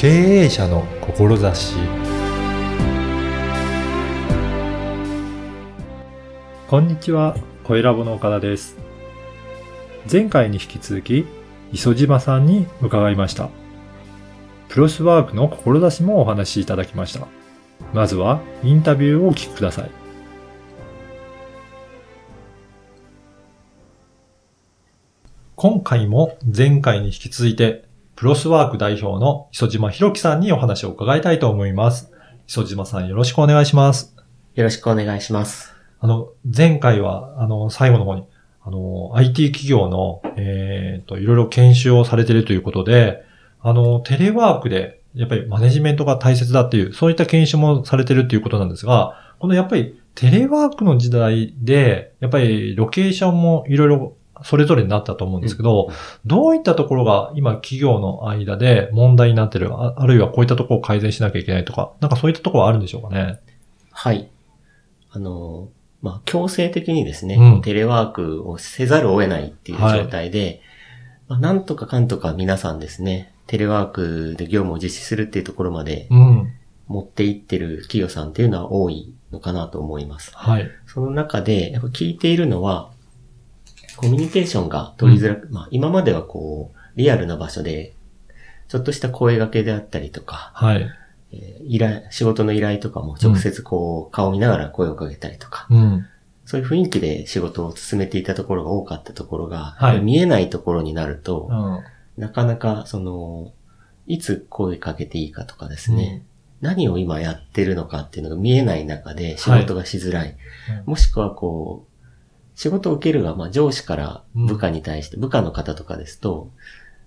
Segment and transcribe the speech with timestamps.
[0.00, 1.74] 経営者の志
[6.66, 8.78] こんにちは、声ラボの岡田です。
[10.10, 11.26] 前回に引き続き、
[11.70, 13.50] 磯島さんに伺いました。
[14.70, 17.26] プロスワークの志もお話しいただきました。
[17.92, 19.90] まずは、インタビューをお聞きください。
[25.56, 27.89] 今回も前回に引き続いて、
[28.20, 32.12] プロスワーク代表の磯島博樹さんにお話を伺いたいと思います。
[32.46, 34.14] 磯島さんよろしくお願いします。
[34.56, 35.74] よろしくお願いします。
[36.00, 38.26] あの、前回は、あの、最後の方に、
[38.62, 43.24] あの、IT 企業の、えっ、と、いろいろ研修をされているということで、
[43.62, 55.94] あの、テレワークで、やっぱりマネジメントが大切だっていう、そういった研修もされているということなんですが、このやっぱりテレワークの時代で、やっぱりロケーションもいろいろそれぞれになったと思うんですけど、うん
[56.26, 63.40] どういったところが今企業の間で問題になってるあ、あるいはこういったところを改善しなきゃいけないとか、なんかそういったところはあるんでしょうかね？
[63.90, 64.28] はい。
[65.10, 65.68] あの、
[66.02, 70.60] まあ、強制的にですね、うんテレワークをせざるを得ないっていう状態で、
[71.28, 76.52] まあ、なんとかかんとか皆さんですね、テレワークで業務を実施するっていうところまでうん。
[76.86, 80.32] 持っていってる企業さんっていうのは多いのかなと思います。
[80.34, 80.68] はい。
[80.88, 82.90] その中で、やっぱ聞いているのは、
[84.00, 87.94] コミュニケーションが取りづらく、まあ、今まではこう、リアルな場所で、
[88.68, 90.88] ちょっとした声掛けであったりとか、はい。
[91.32, 96.06] えー依頼、仕事の依頼とかも直接こう、顔を見ながら声をかけたりとか、うん。
[96.46, 102.22] そういう雰囲気で仕事を進めていたところが多かったところが、はい見えないところになるとう、ん。
[102.22, 103.52] なかなかその、
[104.06, 106.24] いつ声かけていいかとかですね、
[106.60, 110.30] 何を今やってるのかっていうのが見えない中で仕事がしづらい。
[110.30, 110.36] うん
[110.86, 111.89] もしくはこう、
[112.60, 116.50] 仕事を受けるが、まあ上司から部下に対して、部下の方とかですと、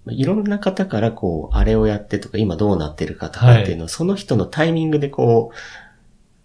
[0.03, 5.55] まあいろんな方からこう、あれをやってとか、今どうなってるかとかっていうのを、その人のタイミングでこう、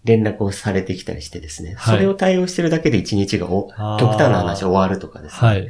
[0.07, 5.47] 連絡をされてきたりしてですね、はいそれを対応してるだけで一日がお極端な話終わるとかですね。
[5.47, 5.69] はい。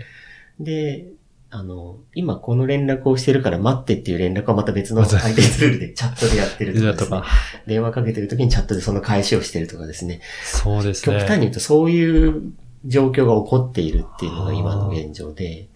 [0.59, 1.05] で、
[1.49, 7.25] あの、今この連絡をしてるから待ってっていう連絡はまた別のまた相手ツールでチャットでやってるとか
[7.65, 10.19] 電話かけてる時にチャットでその返しをしてるとかですね。
[10.43, 11.17] そうですね。
[11.17, 12.51] 極端に言うとそういう
[12.85, 15.69] 状況が起こっているっていうのが今の現状で、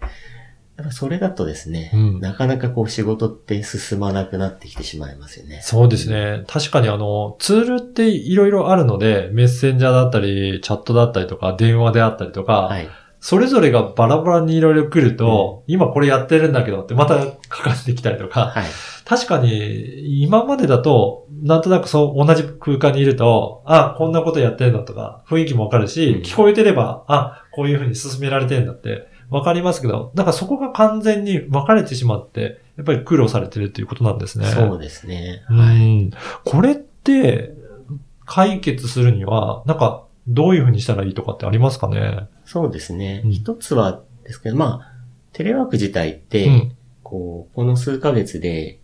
[0.76, 5.60] やっぱそれだとですね、うんなかなかこう仕事って進まなくなってきてしまいますよね。
[5.62, 6.44] そうですね。
[6.48, 12.88] 確かにあの、ツールっていろいろあるので、メッセンジャーだったり、チャットだったりとか、電話であったりとか、はい。
[13.24, 18.66] それぞれがバラバラにいろいろ来ると、今これやってるんだけどってまたかかってきたりとか、はい。
[19.06, 34.44] 確かに今までだと、なんとなくそう同じ空間にいると、あ、こんなことやってるんだとか、雰囲気もわかるし、うん聞こえてれば、あ、こういうふうに進められてるんだってわかりますけど、なんかそこが完全に分かれてしまって、やっぱり苦労されてるっていうことなんですね。
[34.48, 35.42] そうですね。
[35.48, 35.96] うはい。
[35.96, 36.10] ん。
[36.44, 37.54] これって、
[38.26, 42.28] 解決するには、なんか、どういうふうにしたらいいとかってありますかね？
[42.44, 43.22] そうですね。
[43.24, 44.92] うん一つはですけど、まあ、
[45.32, 46.76] テレワーク自体って、うん。
[47.02, 48.80] こう、この数ヶ月で、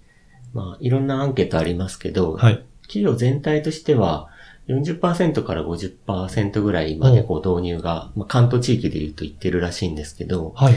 [0.53, 2.65] まあ、いろんなアンケートありますけど、はい。
[2.83, 4.29] 企業全体としては、
[4.69, 10.75] 40%から50%ぐらいまでこう導入が、まあ、関東地域で言うと言ってるらしいんですけど、はい。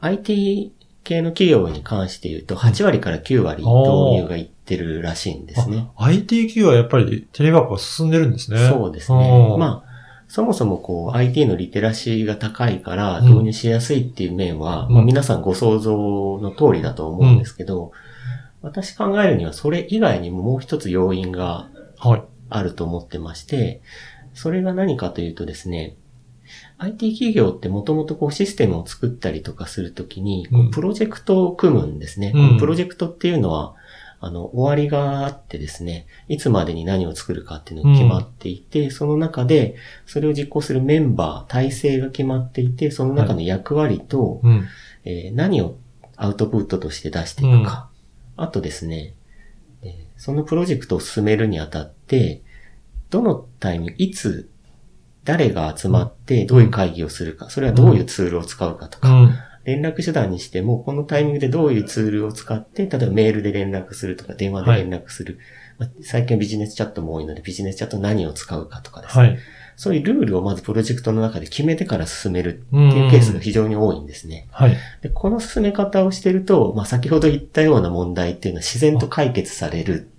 [0.00, 0.72] IT
[1.04, 5.88] 系の企業に関して言うと、8割から9割導入がいってるらしいんですね。
[5.96, 8.68] あ IT 企業はやっぱりテレワークが進んでるんですね。
[8.68, 9.56] そうですね。
[9.58, 9.89] まあ、
[10.30, 13.24] そもそもこう IT のリテラシーが高いからうん。
[13.32, 14.94] 導入しやすいっていう面は、うん。
[14.94, 17.90] まあ皆さんご想像の通りだと思うんですけど、
[18.62, 21.68] 私考えるにはそれ以外にももう一つ要因が
[22.48, 23.82] あ、ると思ってまして、
[24.32, 25.96] それが何かというとですね、
[26.78, 32.30] IT 企業ってもともとこうシステムを作ったりとかするときに、プロジェクトを組むんですね。
[32.32, 32.58] うん。
[32.58, 33.74] プロジェクトっていうのは、
[34.22, 44.64] あの、終わりがあってですね、いつまでに何を作るかっていうのが決まっていて、その中で、それを実行するメンバー、体制が決まっていて、その中の役割と、うん。
[45.04, 45.76] えー何を
[46.16, 47.88] アウトプットとして出していくか。
[48.36, 49.14] あとですね、
[49.82, 52.42] えーそのプロジェクトを進めるにあたって、
[53.08, 54.50] どのタイミング、いつ、
[55.24, 59.34] 誰が集まってどういう会議をするか、それはどういうツールを使うかとか、うん。
[59.64, 65.38] 連絡手段にしても、このタイミングでどういうツールを使って、例えばメールで連絡するとか、電話で連絡する。
[65.78, 69.28] まあ最近はビジネスチャットも多いので、ビジネスチャット何を使うかとかですね。
[69.28, 69.38] はい。
[69.76, 74.46] そういうルールをまずプロジェクトの中で決めてから進めるっていうケースが非常に多いんですね。
[74.50, 74.76] はい。
[75.00, 80.10] で、この進め方をしてると、まあ、先ほど言ったような問題っていうのは自然と解決される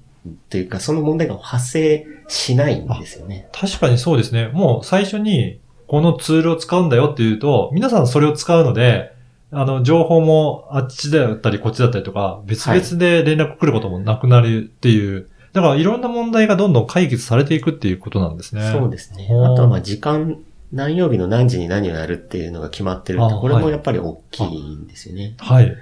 [0.49, 3.49] というか、その問題が発生しないんですよね。
[3.51, 4.47] 確かにそうですね。
[4.47, 9.13] もう最初にこのツールを使うんだよっていうと、皆さんそれを使うので、
[9.51, 18.71] あの、情報もあっちだったりこっちだったりとか、別々で連絡来ることもなくなるっていう、だからいろんな問題がどんどん解決されていくっていうことなんですね。
[18.71, 19.25] そうですね。
[19.25, 20.39] あとはまあ時間、
[20.71, 25.35] 何曜日の何時に何をやるっていうのが決まってるって、あこれもやっぱり大きいんですよね。
[25.37, 25.75] はい。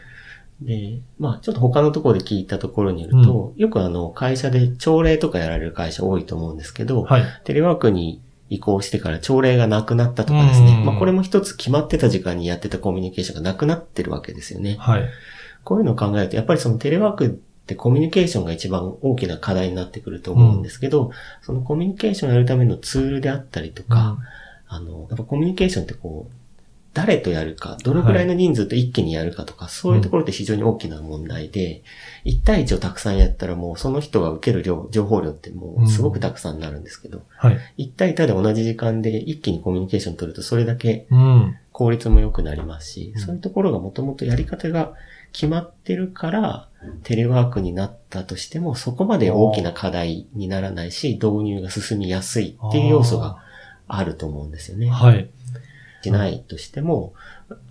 [0.62, 7.24] で、まあちょっと他のところで聞いたところによると、よくあの会社で朝礼とかやられる会社多いと思うんですけど、はい。
[7.44, 8.19] テレワークに
[8.50, 10.81] 移行してから朝礼がなくなったとかですねう。
[10.81, 14.75] んまあこれも一つ決まってた時間にやってたコミュニケーションがなくなってるわけですよね。
[14.80, 15.04] はい。
[15.63, 21.12] こういうのを考えると、やっぱりそのテレワークってコミュニケーションが一番大きな課題になってくると思うんですけど、
[21.42, 24.18] そのコミュニケーションをやるためのツールであったりとか、
[24.68, 26.34] あの、やっぱコミュニケーションってこう、
[26.94, 31.83] 誰とやるか、どのくらいの人数と一気にやるかとか、そういうところって非常に大きな問題で、
[32.25, 37.59] 1対1をたくさんやったらもうその人が受ける量、情報量ってもうすごくたくさんになるんですけど、はい。
[37.77, 41.56] 1対1で同じ時間で一気にコミュニケーション取るとそれだけうん。
[41.71, 44.94] 効率も良くなりますし、うんそういうところがもともとやり方が
[45.31, 46.68] 決まってるから、
[47.03, 53.38] テレワークになったとしても、そこまで大きな課題にならないし、導入が進みやすいっていう要素が
[53.88, 54.89] あると思うんですよね。
[54.89, 55.30] はい。
[56.01, 57.13] しないとしても、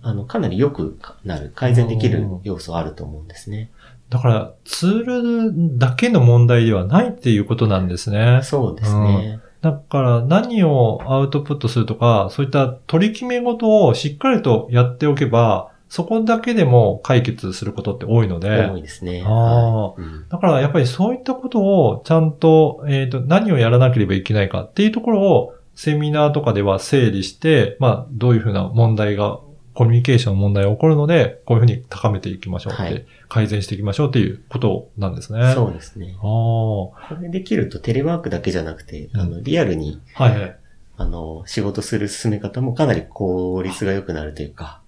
[0.01, 3.71] あの、かなり良くなる、改善できる要素あると思うんですね。
[4.09, 8.41] だから、ツールだけの問題ではないっていうことなんですね。
[8.43, 9.39] そうですね。
[9.61, 19.23] だから、何をアウトプットするとか、そういった取り決め事をしっかりとやっておけば、そこだけでも解決することって多いので多、いですね。
[19.25, 29.39] あーはいうんだからやっぱりそういったことをちゃんと、えっ、と、何をやらなければいけないかっていうところをセミナーとかでは整理して、まあ、どういうふうな問題が、
[29.73, 35.53] コミュニケーションの問題が起こるので、こういうふうに高めていきましょうって、はい改善していきましょうっていうことなんですね。
[35.53, 36.15] そうですね。
[36.15, 36.21] ああ。
[36.21, 40.57] これできるとテレワークだけじゃなくて、あの、リアルに、はいはい。
[40.97, 44.81] あの、仕事する進め方もかなり効率が良くなるというか、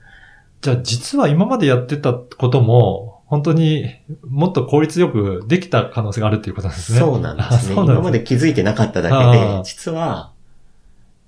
[0.61, 3.95] じゃあ実は今までやってたことも、本当に
[4.27, 6.99] もっと効率よくできた可能性があるっていうことなんですね。
[6.99, 7.55] そうなんですね。
[7.55, 10.33] あそうなん今まで気づいてなかっただけあでー、実は、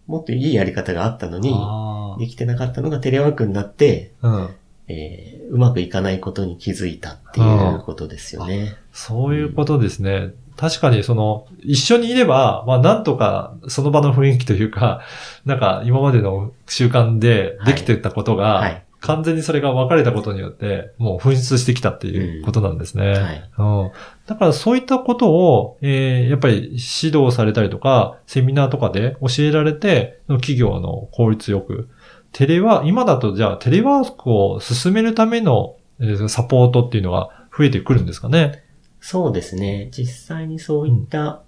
[0.08, 4.50] もっといいやり方があったのに、あできてなかったのがテレワークになって、あうん。
[4.90, 8.76] えーうまくいかないことに気づいたっていうことですよね。
[8.92, 10.34] そういうことですね。
[10.58, 15.02] 確かにその、一緒にいれば、まあなんとかその場の雰囲気というか、
[15.46, 18.84] なんか今までの習慣でできてたことが、はい。
[19.06, 23.12] 完全にそれが分かれたことによって、もう紛失してきたっていうことなんですね。
[23.12, 23.50] はい。
[23.58, 23.92] うん。
[24.26, 26.56] だからそういったことを、えーやっぱり
[27.04, 31.90] 指導されたりとか、セミナーとかで教えられて、企業の効率よく、
[32.32, 38.64] テレワー、今だとじゃあテレワークを進めるための、えーサポートっていうのが増えてくるんですかね？
[39.02, 39.90] そうですね。
[39.92, 41.44] 実際にそういった、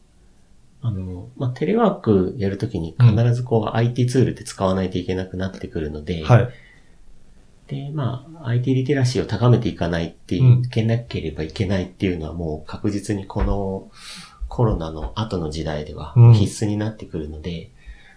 [0.82, 6.50] あの、まあ、テレワークやるときに必ずこう IT ツールって使わないといけなくなってくるので、はい。
[7.68, 10.64] で、まあ、IT リテラシーを高めていかないっていう、うん。
[10.66, 13.90] いけなければいけないっていうのはもう確実にこの
[14.48, 16.34] コロナの後の時代ではうん。
[16.34, 17.72] 必須になってくるので、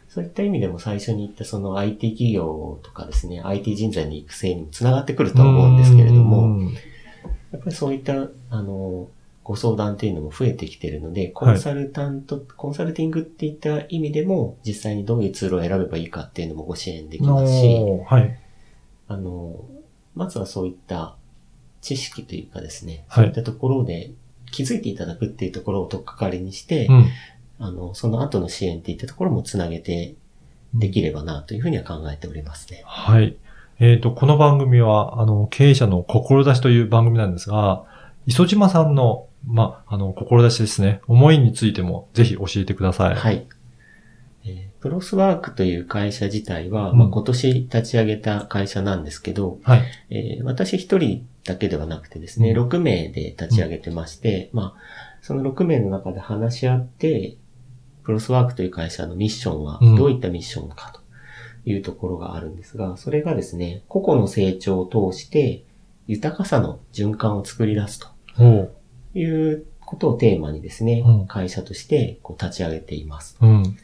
[0.08, 6.74] そういった意味でも最初に言ったその IT 企業とかですね、IT 人材の育成にもつながってくるとは思うんですけれどうも、ん。
[7.52, 9.08] やっぱりそういった、あの、
[9.44, 18.38] ご相談っていうのも増えてきてるので、コンサルタント、コンサルティングっていった意味でも、実際にどういうツールを選べばいいかっていうのもご支援できますし、はい。
[19.08, 19.64] あの、
[20.14, 21.16] まずはそういった
[21.80, 24.10] 知識というかですね、はいそういったところで
[24.50, 27.06] 気づいていただくっていうところを取っかかりにして、うん。
[27.60, 30.14] あの、その後の支援っていったところもつなげて
[30.74, 32.82] できればなというふうには考えておりますね。
[32.84, 33.36] はい。
[33.80, 37.84] えっ、と、この番組は、あの、経営者の志という番組なんですが、
[38.26, 43.14] 磯島さんの、ま、あの、志ですね、思いについてもぜひ教えてください。
[43.14, 43.46] はい。
[44.78, 49.82] えープロスワークという会社自体は、うんまあ、今年立ち上げた会社なんですけど、はい。
[50.10, 54.80] えー私一人だけではなくてですね、うん6名で立ち上げてまして、まあ、
[55.22, 57.36] その6名の中で話し合って、
[58.04, 61.00] プロスワークという会社のミッションはうんどういったミッションかと
[61.68, 65.64] いうところがあるんですが、それがですね、個々の成長を通して
[66.06, 68.08] 豊かさの循環を作り出すと。
[69.14, 73.36] いうことをテーマにですね、うん会社としてこう立ち上げています。
[73.40, 73.76] うん。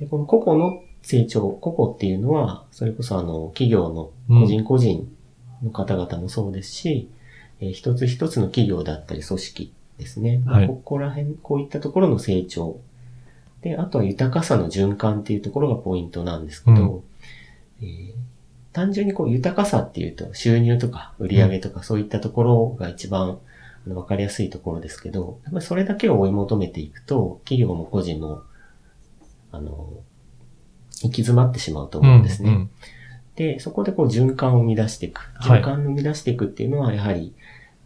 [0.00, 5.08] で、この個々の成長、個々っていうのは、それこそあの、企業の個人個人
[5.62, 7.08] の方々もそうですし、
[7.60, 10.40] えー一つ一つの企業だったり組織ですね。
[10.44, 12.80] まあはいここら辺、こういったところの成長。
[13.60, 17.04] で、あとは豊かさの循環っていうところがポイントなんですけど、
[17.82, 18.12] えー
[18.72, 23.38] 単純にこう豊かさっていうと収入とか売上とかそういったところが一番
[23.88, 28.42] わかりやすいところですけど、やっぱりそれだけを追い求めていくと、企業も個人も、
[29.52, 30.02] あの、
[31.02, 32.50] 行き詰まってしまうと思うんですね。
[32.50, 32.70] うん
[33.36, 35.20] で、そこでこう循環を生み出していく。
[35.36, 37.34] はい循環を生み出していくっていうのは、やはり、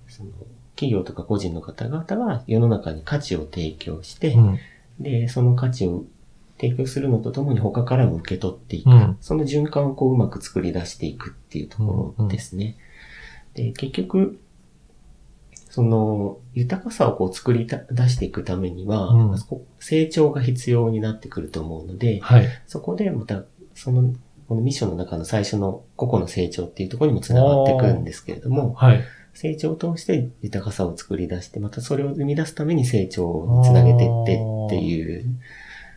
[0.08, 0.30] その、
[0.74, 4.58] 企業とか個人の方々が世の中に価値を提供して、うん。
[4.98, 6.06] で、その価値を
[6.58, 8.90] 提供するのとともに他からも受け取っていく。
[8.90, 12.76] うんその循環をこううまく作り出していくっていうところですね。
[13.54, 14.40] で、結局、
[15.74, 19.36] その、豊かさをこう作り出していくためには、うん
[19.80, 22.46] 成長が必要になってくると思うので、はい。
[22.68, 23.42] そこでまた、
[23.74, 24.14] その、
[24.48, 29.02] このミッションの中の最初の個々の成長っていうところにもつながってくるんですけれども、はい。
[29.32, 35.26] 成長を通して豊かさを作り出して、またそれを生み出すために成長につなげていってっていう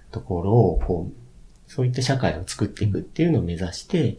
[0.10, 4.18] ところを、こう、そういった社会を作っていくっていうのを目指して、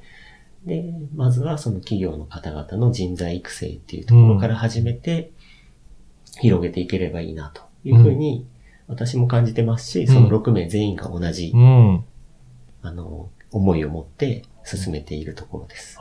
[0.64, 5.32] で、まずはその企業の方々の人材育成っていうところから始めて、
[6.40, 8.46] 広げていければいいなというふうに
[8.86, 12.04] 私も感じてますし、その6名全員が同じう、ん。
[12.82, 15.98] あの、思いを持って進めているところです。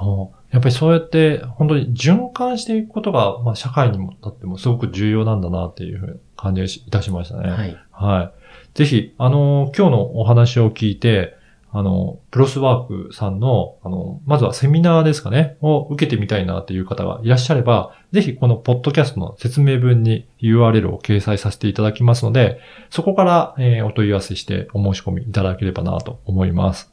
[0.51, 7.49] やっぱりそうやって、本当に循環していくことが、まあ、社会にもとってもすごく重要なんだなっていうふうに感じいたしましたね。
[7.49, 7.77] はい。
[7.91, 8.33] は
[8.75, 8.77] い。
[8.77, 11.36] ぜひ、あの、今日のお話を聞いて、
[11.77, 26.91] あの、プロスワークさんの、あの、まずはセミナーですかね、を受けてみたいなっていう方がいらっしゃれば、ぜひこのポッドキャストの説明文に URL を掲載させていただきますので、そこから、えーお問い合わせしてお申し込みいただければなと思います。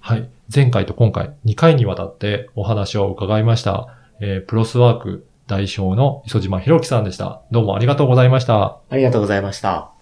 [0.00, 0.28] はい。
[0.52, 3.86] 前回と今回2回にわたってお話を伺いました、
[4.20, 7.42] えープロスワーク代表の磯島博樹さんでした。
[7.52, 8.80] どうもありがとうございました。
[8.90, 9.95] ありがとうございました。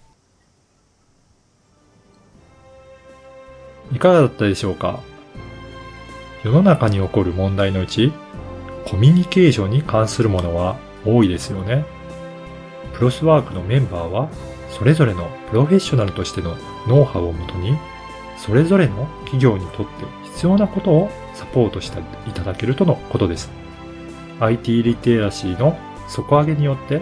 [3.95, 4.99] いかがだったでしょうか？
[6.43, 8.11] 世の中に起こる問題のうち、
[8.85, 10.75] コミュニケーションに関するものは
[11.05, 11.85] 多いですよね。
[12.93, 14.29] プロスワークのメンバーは、
[14.69, 17.77] それぞれのプロフェッショナルとしてのノウハウをもとに、
[18.37, 23.49] それぞれの企業にとって必要なことをサポートしていただけるとのことです。
[24.41, 25.77] IT リテラシーの
[26.09, 27.01] 底上げによって、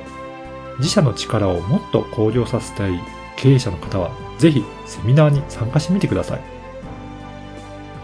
[0.77, 2.99] 自社の力をもっと向上させたい
[3.35, 6.52] 経営者の方は、ぜひセミナーに参加してみてください。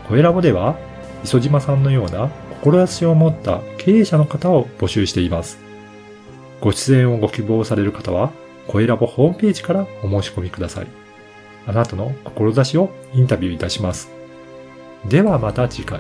[0.10, 0.76] 声ラボでは、
[1.24, 2.30] 磯島さんのような
[2.62, 5.60] 志を持った経営者の方を募集しています。
[6.62, 8.32] ご出演をご希望される方は、
[8.68, 10.88] 声ラボホームページからお申し込みください。
[11.68, 14.10] あなたの志をインタビューいたします。
[15.08, 16.00] ではまた次回。